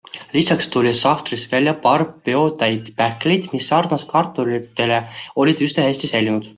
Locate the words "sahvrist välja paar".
0.99-2.05